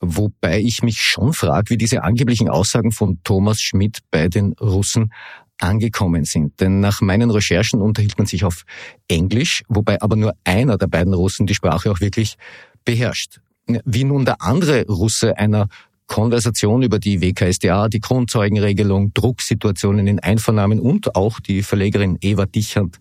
Wobei 0.00 0.60
ich 0.60 0.82
mich 0.82 1.00
schon 1.00 1.32
frage, 1.32 1.70
wie 1.70 1.76
diese 1.76 2.04
angeblichen 2.04 2.48
Aussagen 2.48 2.92
von 2.92 3.20
Thomas 3.24 3.60
Schmidt 3.60 3.98
bei 4.10 4.28
den 4.28 4.52
Russen 4.54 5.12
angekommen 5.58 6.24
sind. 6.24 6.60
Denn 6.60 6.80
nach 6.80 7.00
meinen 7.00 7.30
Recherchen 7.30 7.80
unterhielt 7.80 8.18
man 8.18 8.26
sich 8.26 8.44
auf 8.44 8.64
Englisch, 9.08 9.62
wobei 9.68 10.00
aber 10.00 10.16
nur 10.16 10.34
einer 10.44 10.78
der 10.78 10.86
beiden 10.86 11.14
Russen 11.14 11.46
die 11.46 11.54
Sprache 11.54 11.90
auch 11.90 12.00
wirklich 12.00 12.36
beherrscht. 12.84 13.40
Wie 13.66 14.04
nun 14.04 14.24
der 14.24 14.40
andere 14.40 14.86
Russe 14.86 15.36
einer 15.36 15.68
Konversation 16.06 16.82
über 16.82 16.98
die 16.98 17.20
WKSDA, 17.20 17.88
die 17.88 18.00
Kronzeugenregelung, 18.00 19.12
Drucksituationen 19.12 20.06
in 20.06 20.20
Einvernahmen 20.20 20.80
und 20.80 21.14
auch 21.14 21.38
die 21.38 21.62
Verlegerin 21.62 22.16
Eva 22.22 22.46
Dichert 22.46 22.96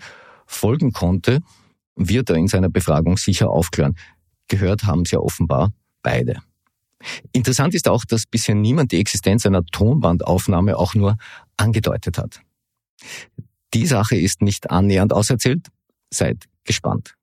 folgen 0.45 0.91
konnte, 0.91 1.39
wird 1.95 2.29
er 2.29 2.35
in 2.35 2.47
seiner 2.47 2.69
Befragung 2.69 3.17
sicher 3.17 3.49
aufklären. 3.49 3.95
Gehört 4.49 4.83
haben 4.83 5.05
sie 5.05 5.15
ja 5.15 5.19
offenbar 5.19 5.71
beide. 6.03 6.41
Interessant 7.31 7.73
ist 7.75 7.87
auch, 7.87 8.05
dass 8.05 8.25
bisher 8.25 8.55
niemand 8.55 8.91
die 8.91 8.99
Existenz 8.99 9.45
einer 9.45 9.65
Tonbandaufnahme 9.65 10.77
auch 10.77 10.93
nur 10.93 11.17
angedeutet 11.55 12.17
hat. 12.17 12.41
Die 13.73 13.85
Sache 13.85 14.15
ist 14.15 14.41
nicht 14.41 14.69
annähernd 14.69 15.13
auserzählt. 15.13 15.67
Seid 16.09 16.45
gespannt. 16.63 17.17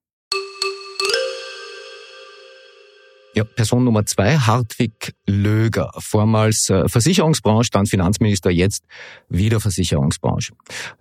Ja, 3.36 3.42
Person 3.42 3.82
Nummer 3.82 4.06
zwei, 4.06 4.36
Hartwig 4.38 5.12
Löger, 5.26 5.90
vormals 5.98 6.70
äh, 6.70 6.88
Versicherungsbranche, 6.88 7.70
dann 7.72 7.86
Finanzminister, 7.86 8.48
jetzt 8.48 8.84
wieder 9.28 9.58
Versicherungsbranche. 9.58 10.52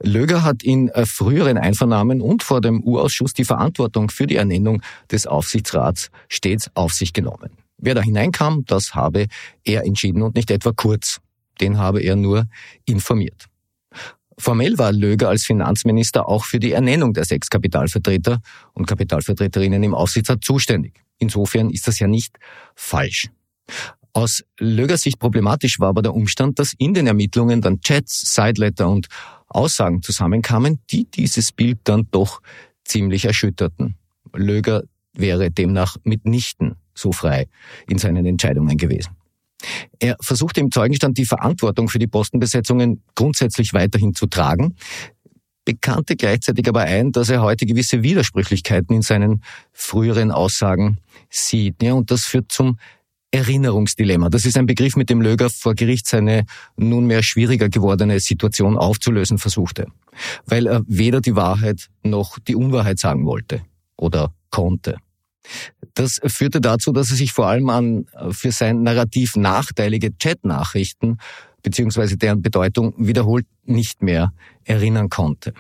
Löger 0.02 0.42
hat 0.42 0.64
in 0.64 0.90
äh, 0.90 1.06
früheren 1.06 1.60
Einvernahmen 1.60 2.22
und 2.22 2.42
vor 2.42 2.60
dem 2.60 2.82
U-Ausschuss 2.84 3.34
die 3.34 3.46
Verantwortung 3.46 4.10
für 4.10 4.26
die 4.26 4.38
Ernennung 4.38 4.82
des 5.12 5.28
Aufsichtsrats 5.28 6.10
stets 6.28 6.72
auf 6.74 6.94
sich 6.94 7.14
genommen. 7.14 7.52
Wer 7.78 7.94
da 7.94 8.02
hineinkam, 8.02 8.66
das 8.66 8.96
habe 8.96 9.28
er 9.64 9.86
entschieden 9.86 10.24
und 10.24 10.36
nicht 10.36 10.50
etwa 10.50 10.72
Kurz. 10.72 11.20
Den 11.62 11.78
habe 11.78 12.02
er 12.02 12.16
nur 12.16 12.48
informiert. 12.86 13.46
Formell 14.38 14.78
war 14.78 14.92
Löger 14.92 15.30
als 15.30 15.46
Finanzminister 15.46 16.28
auch 16.28 16.46
für 16.46 16.60
die 16.60 16.72
Ernennung 16.72 17.14
der 17.14 17.26
sechs 17.26 17.50
Kapitalvertreter 17.50 18.42
und 18.74 18.86
Kapitalvertreterinnen 18.86 19.84
im 19.84 19.94
Aufsichtsrat 19.94 20.44
zuständig. 20.44 21.02
Insofern 21.18 21.70
ist 21.70 21.88
das 21.88 22.00
ja 22.00 22.08
nicht 22.08 22.38
falsch. 22.76 23.30
Aus 24.14 24.44
Lögers 24.60 25.02
Sicht 25.02 25.20
problematisch 25.20 25.80
war 25.80 25.90
aber 25.90 26.02
der 26.02 26.14
Umstand, 26.14 26.60
dass 26.60 26.74
in 26.78 26.94
den 26.94 27.08
Ermittlungen 27.08 27.62
dann 27.62 27.82
Chats, 27.82 28.34
Sideletter 28.34 28.88
und 28.88 29.08
Aussagen 29.48 30.02
zusammenkamen, 30.02 30.80
die 30.92 31.06
dieses 31.06 31.52
Bild 31.52 31.80
dann 31.84 32.08
doch 32.12 32.42
ziemlich 32.84 33.26
erschütterten. 33.26 33.96
Löger 34.34 34.84
wäre 35.14 35.52
demnach 35.52 35.98
mitnichten 36.04 36.76
so 36.94 37.12
frei 37.12 37.48
in 37.88 37.98
seinen 37.98 38.26
Entscheidungen 38.26 38.78
gewesen. 38.78 39.16
Er 40.00 40.16
versuchte 40.22 40.60
im 40.60 40.72
Zeugenstand 40.72 41.18
die 41.18 41.26
Verantwortung 41.26 41.90
für 41.90 42.00
die 42.00 42.08
Postenbesetzungen 42.08 43.04
grundsätzlich 43.16 43.74
weiterhin 43.74 44.14
zu 44.14 44.28
tragen, 44.28 44.76
bekannte 45.66 46.16
gleichzeitig 46.16 46.68
aber 46.68 46.82
ein, 46.82 47.12
dass 47.12 47.30
er 47.30 47.42
heute 47.42 47.66
gewisse 47.66 48.04
Widersprüchlichkeiten 48.04 48.96
in 48.96 49.02
seinen 49.02 49.44
früheren 49.72 50.32
Aussagen 50.32 50.98
sieht. 51.30 51.82
Ja, 51.82 51.94
und 51.94 52.12
das 52.12 52.26
führt 52.26 52.52
zum 52.52 52.78
Erinnerungsdilemma. 53.32 54.30
Das 54.30 54.46
ist 54.46 54.58
ein 54.58 54.68
Begriff, 54.68 54.96
mit 54.96 55.10
dem 55.10 55.20
Löger 55.20 55.50
vor 55.50 55.74
Gericht 55.74 56.08
seine 56.08 56.46
nunmehr 56.76 57.24
schwieriger 57.24 57.68
gewordene 57.68 58.20
Situation 58.20 58.78
aufzulösen 58.78 59.40
versuchte, 59.40 59.88
weil 60.46 60.68
er 60.68 60.84
weder 60.86 61.20
die 61.20 61.36
Wahrheit 61.36 61.90
noch 62.04 62.38
die 62.38 62.56
Unwahrheit 62.56 63.00
sagen 63.00 63.26
wollte 63.26 63.64
oder 63.98 64.36
konnte. 64.52 64.98
Das 65.94 66.20
führte 66.26 66.62
dazu, 66.62 66.92
dass 66.92 67.12
er 67.12 67.18
sich 67.18 67.34
vor 67.34 67.48
allem 67.48 67.70
an 67.70 68.06
für 68.32 68.52
sein 68.52 68.84
Narrativ 68.84 69.36
nachteilige 69.36 70.12
Chatnachrichten 70.12 71.20
beziehungsweise 71.62 72.18
deren 72.18 72.42
Bedeutung 72.42 72.94
wiederholt 72.98 73.46
nicht 73.66 74.02
mehr 74.02 74.34
erinnern 74.66 75.10
konnte. 75.10 75.54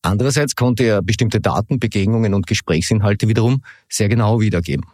Andererseits 0.00 0.56
konnte 0.56 0.82
er 0.84 1.02
bestimmte 1.02 1.40
Daten, 1.40 1.78
Begegnungen 1.78 2.34
und 2.34 2.46
Gesprächsinhalte 2.46 3.28
wiederum 3.28 3.62
sehr 3.88 4.08
genau 4.08 4.40
wiedergeben. 4.40 4.84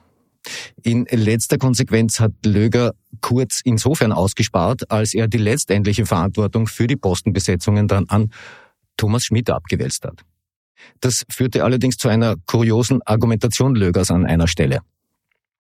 In 0.82 1.06
letzter 1.10 1.58
Konsequenz 1.58 2.20
hat 2.20 2.32
Löger 2.44 2.92
Kurz 3.20 3.60
insofern 3.64 4.12
ausgespart, 4.12 4.90
als 4.90 5.14
er 5.14 5.28
die 5.28 5.38
letztendliche 5.38 6.04
Verantwortung 6.04 6.66
für 6.66 6.86
die 6.86 6.96
Postenbesetzungen 6.96 7.88
dann 7.88 8.08
an 8.08 8.32
Thomas 8.96 9.24
Schmidt 9.24 9.50
abgewälzt 9.50 10.04
hat. 10.04 10.22
Das 11.00 11.24
führte 11.30 11.64
allerdings 11.64 11.96
zu 11.96 12.08
einer 12.08 12.36
kuriosen 12.46 13.00
Argumentation 13.02 13.74
Lögers 13.74 14.10
an 14.10 14.26
einer 14.26 14.46
Stelle. 14.46 14.80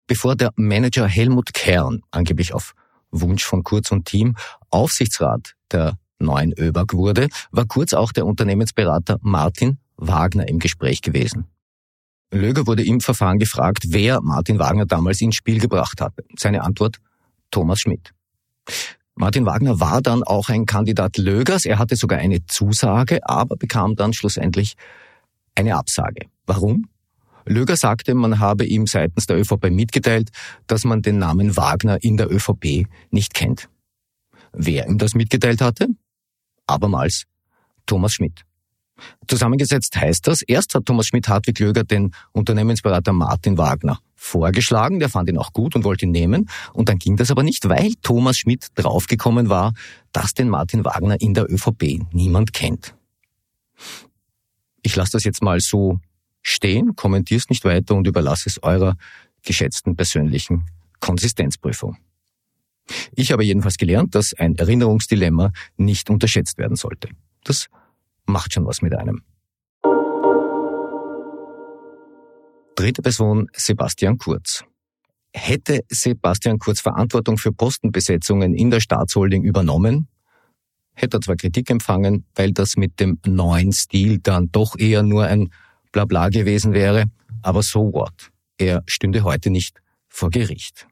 Bevor 0.07 0.35
der 0.35 0.51
Manager 0.55 1.07
Helmut 1.07 1.53
Kern 1.53 2.01
angeblich 2.11 2.53
auf 2.53 2.73
Wunsch 3.11 3.43
von 3.43 3.63
Kurz 3.63 3.91
und 3.91 4.05
Team 4.05 4.35
Aufsichtsrat 4.69 5.55
der 5.71 5.97
neuen 6.19 6.53
ÖBAG 6.57 6.93
wurde, 6.93 7.27
war 7.51 7.65
Kurz 7.65 7.93
auch 7.93 8.11
der 8.11 8.25
Unternehmensberater 8.25 9.17
Martin 9.21 9.77
Wagner 9.97 10.47
im 10.47 10.59
Gespräch 10.59 11.01
gewesen. 11.01 11.45
Löger 12.31 12.67
wurde 12.67 12.83
im 12.83 12.99
Verfahren 12.99 13.39
gefragt, 13.39 13.85
wer 13.87 14.21
Martin 14.21 14.59
Wagner 14.59 14.85
damals 14.85 15.21
ins 15.21 15.35
Spiel 15.35 15.59
gebracht 15.59 16.01
hatte. 16.01 16.23
Seine 16.37 16.63
Antwort 16.63 16.97
Thomas 17.51 17.79
Schmidt. 17.79 18.13
Martin 19.15 19.45
Wagner 19.45 19.79
war 19.79 20.01
dann 20.01 20.23
auch 20.23 20.49
ein 20.49 20.65
Kandidat 20.65 21.17
Lögers. 21.17 21.65
Er 21.65 21.79
hatte 21.79 21.95
sogar 21.95 22.19
eine 22.19 22.45
Zusage, 22.45 23.19
aber 23.27 23.55
bekam 23.55 23.95
dann 23.95 24.13
schlussendlich 24.13 24.75
eine 25.57 25.75
Absage. 25.75 26.27
Warum? 26.45 26.87
Löger 27.45 27.77
sagte, 27.77 28.13
man 28.13 28.39
habe 28.39 28.65
ihm 28.65 28.87
seitens 28.87 29.25
der 29.25 29.37
ÖVP 29.37 29.69
mitgeteilt, 29.71 30.29
dass 30.67 30.83
man 30.83 31.01
den 31.01 31.17
Namen 31.17 31.55
Wagner 31.55 31.97
in 32.01 32.17
der 32.17 32.31
ÖVP 32.31 32.87
nicht 33.09 33.33
kennt. 33.33 33.69
Wer 34.51 34.87
ihm 34.87 34.97
das 34.97 35.15
mitgeteilt 35.15 35.61
hatte? 35.61 35.87
Abermals 36.67 37.23
Thomas 37.85 38.13
Schmidt. 38.13 38.43
Zusammengesetzt 39.27 39.95
heißt 39.95 40.27
das, 40.27 40.41
erst 40.41 40.75
hat 40.75 40.85
Thomas 40.85 41.07
Schmidt 41.07 41.27
Hartwig 41.27 41.59
Löger 41.59 41.83
den 41.83 42.13
Unternehmensberater 42.31 43.13
Martin 43.13 43.57
Wagner 43.57 43.99
vorgeschlagen, 44.15 44.99
der 44.99 45.09
fand 45.09 45.29
ihn 45.29 45.37
auch 45.37 45.53
gut 45.53 45.75
und 45.75 45.83
wollte 45.83 46.05
ihn 46.05 46.11
nehmen, 46.11 46.49
und 46.73 46.89
dann 46.89 46.97
ging 46.97 47.15
das 47.15 47.29
aber 47.29 47.43
nicht, 47.43 47.69
weil 47.69 47.93
Thomas 48.01 48.37
Schmidt 48.37 48.67
draufgekommen 48.75 49.49
war, 49.49 49.73
dass 50.11 50.33
den 50.33 50.49
Martin 50.49 50.83
Wagner 50.83 51.21
in 51.21 51.35
der 51.35 51.49
ÖVP 51.49 52.01
niemand 52.11 52.53
kennt. 52.53 52.95
Ich 54.87 54.95
lasse 54.95 55.11
das 55.11 55.25
jetzt 55.25 55.43
mal 55.43 55.59
so 55.59 55.99
stehen, 56.41 56.95
kommentiere 56.95 57.39
es 57.39 57.49
nicht 57.49 57.65
weiter 57.65 57.93
und 57.93 58.07
überlasse 58.07 58.47
es 58.47 58.63
eurer 58.63 58.95
geschätzten 59.43 59.97
persönlichen 59.97 60.65
Konsistenzprüfung. 61.01 61.97
Ich 63.13 63.33
habe 63.33 63.43
jedenfalls 63.43 63.75
gelernt, 63.75 64.15
dass 64.15 64.33
ein 64.33 64.55
Erinnerungsdilemma 64.55 65.51
nicht 65.75 66.09
unterschätzt 66.09 66.57
werden 66.57 66.77
sollte. 66.77 67.09
Das 67.43 67.67
macht 68.27 68.53
schon 68.53 68.65
was 68.65 68.81
mit 68.81 68.95
einem. 68.95 69.23
Dritte 72.77 73.01
Person 73.01 73.49
Sebastian 73.51 74.17
Kurz. 74.17 74.63
Hätte 75.33 75.81
Sebastian 75.89 76.59
Kurz 76.59 76.79
Verantwortung 76.79 77.37
für 77.37 77.51
Postenbesetzungen 77.51 78.53
in 78.53 78.71
der 78.71 78.79
Staatsholding 78.79 79.43
übernommen, 79.43 80.07
hätte 80.97 81.17
er 81.17 81.21
zwar 81.21 81.35
Kritik 81.35 81.69
empfangen, 81.69 82.25
weil 82.35 82.51
das 82.51 82.75
mit 82.75 82.99
dem 82.99 83.19
neuen 83.25 83.71
Stil 83.71 84.19
dann 84.19 84.51
doch 84.51 84.77
eher 84.77 85.03
nur 85.03 85.25
ein 85.25 85.49
Blabla 85.91 86.29
gewesen 86.29 86.73
wäre, 86.73 87.05
aber 87.41 87.63
so 87.63 87.93
what. 87.93 88.31
Er 88.57 88.83
stünde 88.87 89.23
heute 89.23 89.49
nicht 89.49 89.79
vor 90.09 90.31
Gericht. 90.31 90.87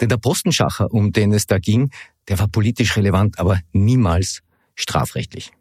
Denn 0.00 0.08
der 0.08 0.16
Postenschacher, 0.16 0.90
um 0.92 1.12
den 1.12 1.32
es 1.32 1.46
da 1.46 1.58
ging, 1.58 1.90
der 2.28 2.38
war 2.38 2.48
politisch 2.48 2.96
relevant, 2.96 3.38
aber 3.38 3.60
niemals 3.72 4.40
strafrechtlich. 4.74 5.52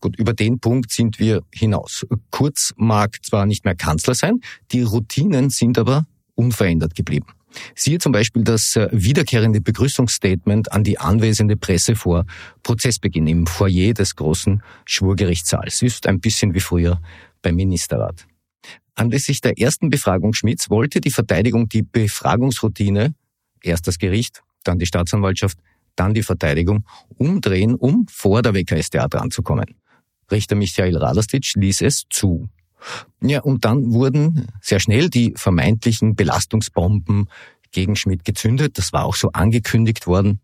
Gut, 0.00 0.18
über 0.18 0.34
den 0.34 0.58
Punkt 0.58 0.90
sind 0.92 1.18
wir 1.18 1.42
hinaus. 1.52 2.04
Kurz 2.30 2.72
mag 2.76 3.24
zwar 3.24 3.46
nicht 3.46 3.64
mehr 3.64 3.76
Kanzler 3.76 4.14
sein, 4.14 4.40
die 4.72 4.82
Routinen 4.82 5.48
sind 5.50 5.78
aber 5.78 6.06
unverändert 6.34 6.94
geblieben. 6.94 7.26
Siehe 7.74 7.98
zum 7.98 8.12
Beispiel 8.12 8.44
das 8.44 8.76
äh, 8.76 8.88
wiederkehrende 8.92 9.60
Begrüßungsstatement 9.60 10.72
an 10.72 10.84
die 10.84 10.98
anwesende 10.98 11.56
Presse 11.56 11.94
vor 11.94 12.24
Prozessbeginn 12.62 13.26
im 13.26 13.46
Foyer 13.46 13.94
des 13.94 14.16
großen 14.16 14.62
Schwurgerichtssaals. 14.84 15.82
Ist 15.82 16.06
ein 16.06 16.20
bisschen 16.20 16.54
wie 16.54 16.60
früher 16.60 17.00
beim 17.42 17.56
Ministerrat. 17.56 18.26
Anlässlich 18.94 19.40
der 19.40 19.58
ersten 19.58 19.90
Befragung 19.90 20.34
Schmidts 20.34 20.68
wollte 20.68 21.00
die 21.00 21.10
Verteidigung 21.10 21.68
die 21.68 21.82
Befragungsroutine, 21.82 23.14
erst 23.62 23.86
das 23.88 23.98
Gericht, 23.98 24.42
dann 24.64 24.78
die 24.78 24.86
Staatsanwaltschaft, 24.86 25.58
dann 25.96 26.14
die 26.14 26.22
Verteidigung, 26.22 26.84
umdrehen, 27.16 27.74
um 27.74 28.06
vor 28.08 28.42
der 28.42 28.54
WKStA 28.54 29.08
dranzukommen. 29.08 29.76
Richter 30.30 30.56
Michael 30.56 30.96
Radostic 30.96 31.54
ließ 31.54 31.82
es 31.82 32.04
zu. 32.10 32.48
Ja, 33.20 33.40
und 33.40 33.64
dann 33.64 33.92
wurden 33.92 34.48
sehr 34.60 34.80
schnell 34.80 35.08
die 35.08 35.34
vermeintlichen 35.36 36.14
Belastungsbomben 36.14 37.28
gegen 37.70 37.96
Schmidt 37.96 38.24
gezündet. 38.24 38.78
Das 38.78 38.92
war 38.92 39.04
auch 39.04 39.16
so 39.16 39.30
angekündigt 39.32 40.06
worden. 40.06 40.40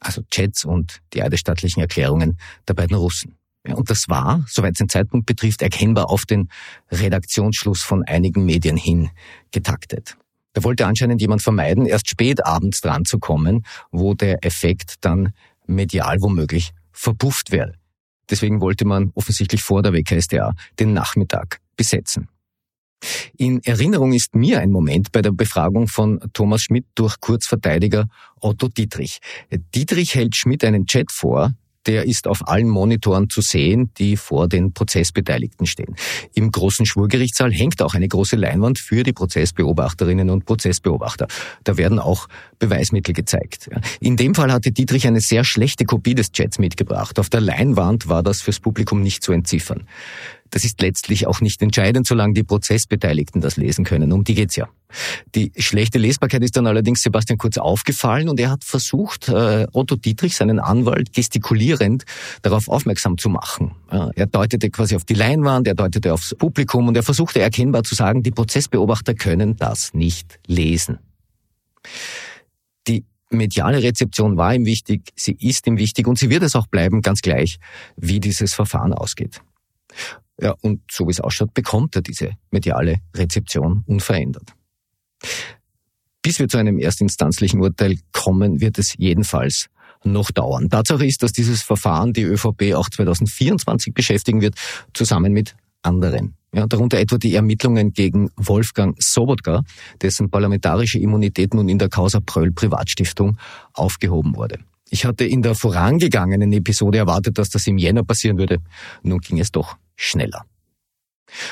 Also 0.00 0.22
Chats 0.30 0.64
und 0.64 1.00
die 1.12 1.22
eidesstattlichen 1.22 1.80
Erklärungen 1.80 2.38
der 2.68 2.74
beiden 2.74 2.96
Russen. 2.96 3.36
Ja, 3.66 3.74
und 3.74 3.88
das 3.88 4.08
war, 4.08 4.44
soweit 4.46 4.72
es 4.72 4.78
den 4.78 4.90
Zeitpunkt 4.90 5.26
betrifft, 5.26 5.62
erkennbar 5.62 6.10
auf 6.10 6.26
den 6.26 6.50
Redaktionsschluss 6.90 7.82
von 7.82 8.04
einigen 8.04 8.44
Medien 8.44 8.76
hin 8.76 9.10
getaktet. 9.52 10.16
Da 10.52 10.62
wollte 10.62 10.86
anscheinend 10.86 11.20
jemand 11.20 11.42
vermeiden, 11.42 11.86
erst 11.86 12.08
spät 12.08 12.44
abends 12.44 12.80
dran 12.80 13.04
zu 13.04 13.18
kommen, 13.18 13.64
wo 13.90 14.14
der 14.14 14.44
Effekt 14.44 14.96
dann 15.00 15.32
medial 15.66 16.20
womöglich 16.20 16.72
verpufft 16.92 17.50
wäre. 17.50 17.72
Deswegen 18.30 18.60
wollte 18.60 18.84
man 18.84 19.10
offensichtlich 19.14 19.62
vor 19.62 19.82
der 19.82 19.92
WKSDA 19.92 20.54
den 20.78 20.92
Nachmittag 20.92 21.60
besetzen. 21.76 22.28
In 23.36 23.62
Erinnerung 23.64 24.12
ist 24.12 24.34
mir 24.34 24.60
ein 24.60 24.70
Moment 24.70 25.12
bei 25.12 25.20
der 25.20 25.32
Befragung 25.32 25.88
von 25.88 26.20
Thomas 26.32 26.62
Schmidt 26.62 26.86
durch 26.94 27.20
Kurzverteidiger 27.20 28.08
Otto 28.40 28.68
Dietrich. 28.68 29.18
Dietrich 29.74 30.14
hält 30.14 30.36
Schmidt 30.36 30.64
einen 30.64 30.86
Chat 30.86 31.12
vor, 31.12 31.52
der 31.86 32.06
ist 32.06 32.26
auf 32.26 32.48
allen 32.48 32.68
Monitoren 32.68 33.30
zu 33.30 33.40
sehen, 33.40 33.90
die 33.98 34.16
vor 34.16 34.48
den 34.48 34.72
Prozessbeteiligten 34.72 35.66
stehen. 35.66 35.94
Im 36.34 36.50
großen 36.50 36.86
Schwurgerichtssaal 36.86 37.52
hängt 37.52 37.82
auch 37.82 37.94
eine 37.94 38.08
große 38.08 38.36
Leinwand 38.36 38.78
für 38.78 39.02
die 39.02 39.12
Prozessbeobachterinnen 39.12 40.30
und 40.30 40.44
Prozessbeobachter. 40.44 41.28
Da 41.64 41.76
werden 41.76 41.98
auch 41.98 42.28
Beweismittel 42.58 43.14
gezeigt. 43.14 43.70
In 44.00 44.16
dem 44.16 44.34
Fall 44.34 44.52
hatte 44.52 44.72
Dietrich 44.72 45.06
eine 45.06 45.20
sehr 45.20 45.44
schlechte 45.44 45.84
Kopie 45.84 46.14
des 46.14 46.32
Chats 46.32 46.58
mitgebracht. 46.58 47.18
Auf 47.18 47.28
der 47.28 47.40
Leinwand 47.40 48.08
war 48.08 48.22
das 48.22 48.42
fürs 48.42 48.60
Publikum 48.60 49.02
nicht 49.02 49.22
zu 49.22 49.32
entziffern. 49.32 49.86
Das 50.50 50.64
ist 50.64 50.80
letztlich 50.80 51.26
auch 51.26 51.40
nicht 51.40 51.62
entscheidend, 51.62 52.06
solange 52.06 52.34
die 52.34 52.44
Prozessbeteiligten 52.44 53.40
das 53.40 53.56
lesen 53.56 53.84
können. 53.84 54.12
Um 54.12 54.24
die 54.24 54.34
geht's 54.34 54.56
ja. 54.56 54.68
Die 55.34 55.52
schlechte 55.56 55.98
Lesbarkeit 55.98 56.42
ist 56.42 56.56
dann 56.56 56.66
allerdings 56.66 57.02
Sebastian 57.02 57.38
Kurz 57.38 57.58
aufgefallen 57.58 58.28
und 58.28 58.38
er 58.38 58.50
hat 58.50 58.62
versucht, 58.62 59.28
äh, 59.28 59.66
Otto 59.72 59.96
Dietrich, 59.96 60.36
seinen 60.36 60.60
Anwalt, 60.60 61.12
gestikulierend 61.12 62.04
darauf 62.42 62.68
aufmerksam 62.68 63.18
zu 63.18 63.28
machen. 63.28 63.72
Er 64.14 64.26
deutete 64.26 64.70
quasi 64.70 64.96
auf 64.96 65.04
die 65.04 65.14
Leinwand, 65.14 65.66
er 65.66 65.74
deutete 65.74 66.12
aufs 66.12 66.34
Publikum 66.34 66.88
und 66.88 66.96
er 66.96 67.02
versuchte 67.02 67.40
erkennbar 67.40 67.82
zu 67.82 67.94
sagen, 67.94 68.22
die 68.22 68.30
Prozessbeobachter 68.30 69.14
können 69.14 69.56
das 69.56 69.94
nicht 69.94 70.38
lesen. 70.46 70.98
Die 72.86 73.04
mediale 73.30 73.82
Rezeption 73.82 74.36
war 74.36 74.54
ihm 74.54 74.66
wichtig, 74.66 75.12
sie 75.16 75.36
ist 75.40 75.66
ihm 75.66 75.78
wichtig 75.78 76.06
und 76.06 76.18
sie 76.18 76.30
wird 76.30 76.42
es 76.42 76.54
auch 76.54 76.66
bleiben, 76.66 77.02
ganz 77.02 77.20
gleich, 77.20 77.58
wie 77.96 78.20
dieses 78.20 78.54
Verfahren 78.54 78.92
ausgeht. 78.92 79.40
Ja, 80.40 80.54
und 80.62 80.82
so 80.90 81.06
wie 81.06 81.12
es 81.12 81.20
ausschaut, 81.20 81.54
bekommt 81.54 81.94
er 81.96 82.02
diese 82.02 82.32
mediale 82.50 82.96
Rezeption 83.14 83.84
unverändert. 83.86 84.52
Bis 86.22 86.38
wir 86.38 86.48
zu 86.48 86.58
einem 86.58 86.78
erstinstanzlichen 86.78 87.60
Urteil 87.60 87.98
kommen, 88.12 88.60
wird 88.60 88.78
es 88.78 88.94
jedenfalls 88.96 89.68
noch 90.04 90.30
dauern. 90.30 90.68
Tatsache 90.68 91.06
ist, 91.06 91.22
dass 91.22 91.32
dieses 91.32 91.62
Verfahren 91.62 92.12
die 92.12 92.22
ÖVP 92.22 92.74
auch 92.74 92.88
2024 92.88 93.94
beschäftigen 93.94 94.40
wird, 94.40 94.54
zusammen 94.92 95.32
mit 95.32 95.56
anderen. 95.82 96.34
Ja, 96.54 96.66
darunter 96.66 96.98
etwa 96.98 97.18
die 97.18 97.34
Ermittlungen 97.34 97.92
gegen 97.92 98.30
Wolfgang 98.36 98.96
Sobotka, 99.02 99.62
dessen 100.00 100.30
parlamentarische 100.30 100.98
Immunität 100.98 101.52
nun 101.52 101.68
in 101.68 101.78
der 101.78 101.88
Causa 101.88 102.20
Pröll 102.20 102.52
Privatstiftung 102.52 103.38
aufgehoben 103.72 104.36
wurde. 104.36 104.60
Ich 104.90 105.04
hatte 105.04 105.24
in 105.24 105.42
der 105.42 105.54
vorangegangenen 105.54 106.52
Episode 106.52 106.98
erwartet, 106.98 107.38
dass 107.38 107.50
das 107.50 107.66
im 107.66 107.78
Jänner 107.78 108.04
passieren 108.04 108.38
würde. 108.38 108.58
Nun 109.02 109.18
ging 109.18 109.40
es 109.40 109.50
doch 109.50 109.76
schneller. 109.96 110.44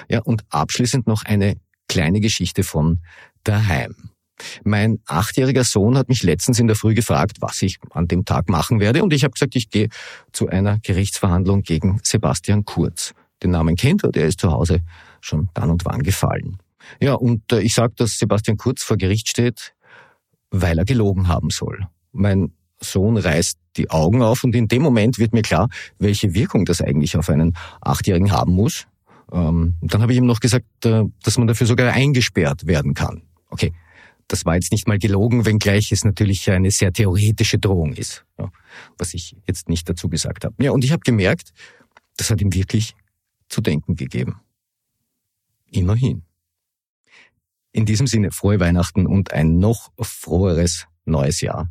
Ja, 0.09 0.21
und 0.21 0.45
abschließend 0.51 1.07
noch 1.07 1.25
eine 1.25 1.57
kleine 1.89 2.21
Geschichte 2.21 2.63
von 2.63 3.01
daheim. 3.45 3.95
Mein 4.65 4.99
achtjähriger 5.07 5.65
Sohn 5.65 5.97
hat 5.97 6.09
mich 6.09 6.23
letztens 6.23 6.59
in 6.59 6.67
der 6.67 6.77
Früh 6.77 6.95
gefragt, 6.95 7.39
was 7.41 7.63
ich 7.63 7.79
an 7.91 8.09
dem 8.09 8.25
Tag 8.25 8.49
machen 8.49 8.81
werde, 8.81 9.03
und 9.03 9.13
ich 9.13 9.25
habe 9.25 9.33
gesagt, 9.33 9.55
ich 9.57 9.71
gehe 9.71 9.89
zu 10.33 10.49
einer 10.49 10.79
Gerichtsverhandlung 10.81 11.63
gegen 11.63 12.01
Sebastian 12.03 12.65
Kurz. 12.65 13.13
Den 13.43 13.51
Namen 13.51 13.77
kennt 13.77 14.05
er, 14.05 14.11
der 14.11 14.27
ist 14.27 14.41
zu 14.41 14.51
Hause 14.51 14.81
schon 15.21 15.49
dann 15.55 15.71
und 15.71 15.85
wann 15.85 16.03
gefallen. 16.03 16.59
Ja, 17.01 17.15
und 17.15 17.53
äh, 17.53 17.61
ich 17.61 17.75
sage, 17.75 17.95
dass 17.97 18.19
Sebastian 18.19 18.57
Kurz 18.57 18.83
vor 18.83 18.97
Gericht 18.97 19.29
steht, 19.29 19.75
weil 20.51 20.79
er 20.79 20.85
gelogen 20.85 21.29
haben 21.29 21.51
soll. 21.51 21.87
Mein 22.13 22.53
Sohn 22.83 23.17
reißt 23.17 23.59
die 23.77 23.91
Augen 23.91 24.23
auf 24.23 24.45
und 24.45 24.55
in 24.55 24.69
dem 24.69 24.83
Moment 24.83 25.19
wird 25.19 25.33
mir 25.33 25.43
klar, 25.43 25.69
welche 25.99 26.35
Wirkung 26.35 26.65
das 26.65 26.81
eigentlich 26.81 27.17
auf 27.17 27.31
einen 27.31 27.57
Achtjährigen 27.81 28.33
haben 28.33 28.53
muss. 28.53 28.87
Ähm, 29.33 29.77
dann 29.81 30.03
habe 30.03 30.13
ich 30.13 30.19
ihm 30.19 30.27
noch 30.27 30.41
gesagt, 30.41 30.67
äh, 30.85 31.05
dass 31.23 31.39
man 31.39 31.47
dafür 31.47 31.67
sogar 31.67 31.93
eingesperrt 31.93 32.67
werden 32.67 32.95
kann. 32.95 33.23
Okay, 33.49 33.73
das 34.29 34.45
war 34.45 34.55
jetzt 34.55 34.73
nicht 34.73 34.89
mal 34.89 34.99
gelogen, 34.99 35.47
wenngleich 35.47 35.93
es 35.93 36.05
natürlich 36.05 36.51
eine 36.51 36.71
sehr 36.71 36.93
theoretische 36.93 37.59
Drohung 37.59 37.93
ist, 37.93 38.25
ja, 38.39 38.51
was 38.99 39.15
ich 39.15 39.37
jetzt 39.47 39.69
nicht 39.69 39.89
dazu 39.89 40.09
gesagt 40.09 40.45
habe. 40.45 40.55
Ja, 40.63 40.71
und 40.73 40.85
ich 40.85 40.93
habe 40.93 41.01
gemerkt, 41.01 41.53
das 42.17 42.31
hat 42.31 42.41
ihm 42.41 42.53
wirklich 42.53 42.95
zu 43.49 43.61
denken 43.61 43.97
gegeben. 43.97 44.41
Immerhin. 45.71 46.23
In 47.73 47.87
diesem 47.87 48.07
Sinne 48.07 48.31
frohe 48.31 48.61
Weihnachten 48.61 49.07
und 49.07 49.33
ein 49.33 49.59
noch 49.59 49.93
froheres 49.99 50.87
neues 51.05 51.41
Jahr. 51.41 51.71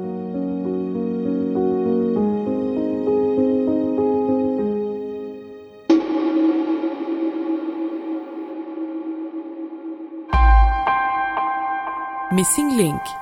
Missing 12.41 12.75
Link 12.75 13.20